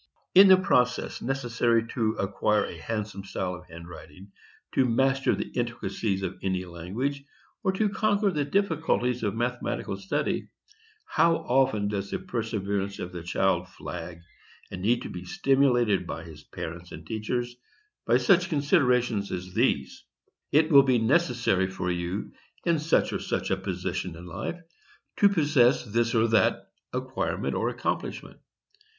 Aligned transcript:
In 0.33 0.47
the 0.47 0.57
process 0.57 1.21
necessary 1.21 1.87
to 1.89 2.13
acquire 2.13 2.65
a 2.65 2.75
handsome 2.81 3.23
style 3.23 3.53
of 3.53 3.67
hand 3.67 3.87
writing, 3.87 4.31
to 4.71 4.89
master 4.89 5.35
the 5.35 5.49
intricacies 5.53 6.23
of 6.23 6.39
any 6.41 6.65
language, 6.65 7.23
or 7.63 7.71
to 7.73 7.87
conquer 7.87 8.31
the 8.31 8.43
difficulties 8.43 9.21
of 9.21 9.35
mathematical 9.35 9.97
study, 9.97 10.47
how 11.05 11.35
often 11.35 11.87
does 11.87 12.09
the 12.09 12.17
perseverance 12.17 12.97
of 12.97 13.11
the 13.11 13.21
child 13.21 13.69
flag, 13.69 14.21
and 14.71 14.81
need 14.81 15.03
to 15.03 15.09
be 15.11 15.23
stimulated 15.25 16.07
by 16.07 16.23
his 16.23 16.43
parents 16.45 16.91
and 16.91 17.05
teachers 17.05 17.55
by 18.07 18.17
such 18.17 18.49
considerations 18.49 19.31
as 19.31 19.53
these: 19.53 20.03
"It 20.51 20.71
will 20.71 20.81
be 20.81 20.97
necessary 20.97 21.67
for 21.67 21.91
you, 21.91 22.31
in 22.65 22.79
such 22.79 23.13
or 23.13 23.19
such 23.19 23.51
a 23.51 23.55
position 23.55 24.15
in 24.15 24.25
life, 24.25 24.59
to 25.17 25.29
possess 25.29 25.85
this 25.85 26.15
or 26.15 26.27
that 26.29 26.71
acquirement 26.91 27.53
or 27.53 27.69
accomplishment. 27.69 28.39